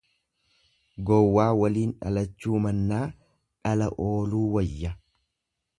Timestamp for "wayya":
4.57-4.99